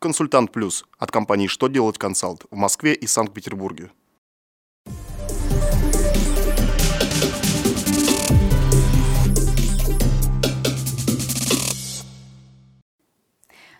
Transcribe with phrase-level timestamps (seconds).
[0.00, 3.90] Консультант Плюс от компании «Что делать консалт» в Москве и Санкт-Петербурге.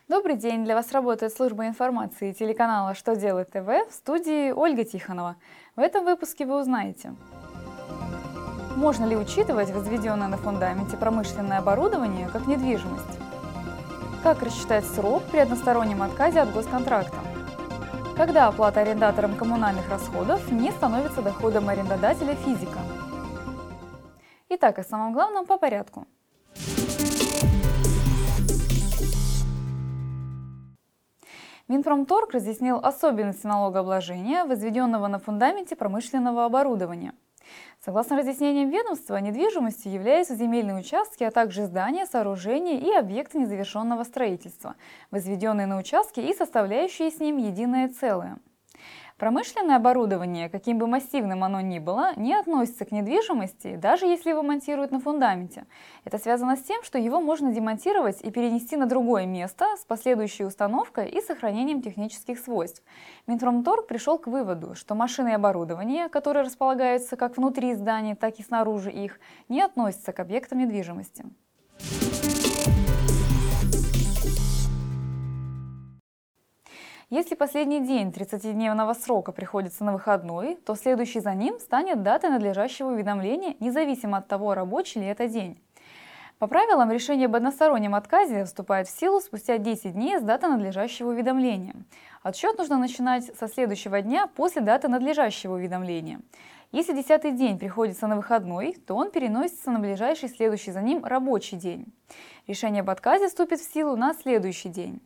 [0.08, 0.64] Добрый день!
[0.64, 5.36] Для вас работает служба информации телеканала «Что делает ТВ» в студии Ольга Тихонова.
[5.76, 7.14] В этом выпуске вы узнаете,
[8.74, 13.27] можно ли учитывать возведенное на фундаменте промышленное оборудование как недвижимость,
[14.22, 17.18] как рассчитать срок при одностороннем отказе от госконтракта,
[18.16, 22.78] когда оплата арендатором коммунальных расходов не становится доходом арендодателя физика.
[24.48, 26.06] Итак, о самом главном по порядку–
[31.68, 37.12] Минпромторг разъяснил особенности налогообложения, возведенного на фундаменте промышленного оборудования.
[37.84, 44.74] Согласно разъяснениям ведомства, недвижимостью являются земельные участки, а также здания, сооружения и объекты незавершенного строительства,
[45.10, 48.38] возведенные на участке и составляющие с ним единое целое–
[49.18, 54.44] Промышленное оборудование, каким бы массивным оно ни было, не относится к недвижимости, даже если его
[54.44, 55.66] монтируют на фундаменте.
[56.04, 60.44] Это связано с тем, что его можно демонтировать и перенести на другое место с последующей
[60.44, 62.84] установкой и сохранением технических свойств.
[63.26, 68.44] Минпромторг пришел к выводу, что машины и оборудование, которые располагаются как внутри зданий, так и
[68.44, 71.24] снаружи их, не относятся к объектам недвижимости.
[77.10, 82.88] Если последний день 30-дневного срока приходится на выходной, то следующий за ним станет датой надлежащего
[82.88, 85.58] уведомления, независимо от того, рабочий ли это день.
[86.38, 91.08] По правилам, решение об одностороннем отказе вступает в силу спустя 10 дней с даты надлежащего
[91.08, 91.76] уведомления.
[92.22, 96.20] Отсчет нужно начинать со следующего дня после даты надлежащего уведомления.
[96.72, 101.56] Если десятый день приходится на выходной, то он переносится на ближайший следующий за ним рабочий
[101.56, 101.86] день.
[102.46, 105.00] Решение об отказе вступит в силу на следующий день.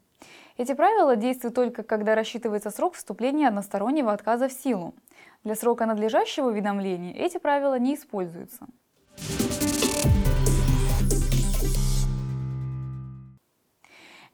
[0.56, 4.94] Эти правила действуют только, когда рассчитывается срок вступления одностороннего отказа в силу.
[5.44, 8.66] Для срока надлежащего уведомления эти правила не используются.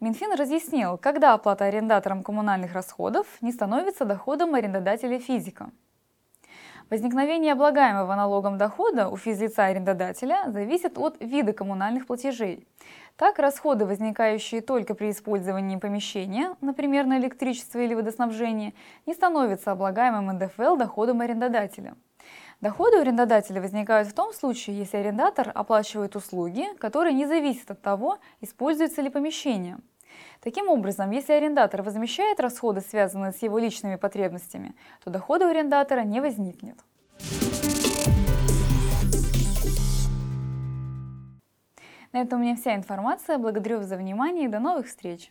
[0.00, 5.71] Минфин разъяснил, когда оплата арендатором коммунальных расходов не становится доходом арендодателя физика.
[6.91, 12.66] Возникновение облагаемого налогом дохода у физлица-арендодателя зависит от вида коммунальных платежей.
[13.16, 18.72] Так, расходы, возникающие только при использовании помещения, например, на электричество или водоснабжение,
[19.04, 21.94] не становятся облагаемым НДФЛ доходом арендодателя.
[22.62, 27.82] Доходы у арендодателя возникают в том случае, если арендатор оплачивает услуги, которые не зависят от
[27.82, 29.77] того, используется ли помещение.
[30.40, 34.74] Таким образом, если арендатор возмещает расходы, связанные с его личными потребностями,
[35.04, 36.78] то дохода у арендатора не возникнет.
[42.12, 43.38] На этом у меня вся информация.
[43.38, 45.30] Благодарю вас за внимание и до новых встреч!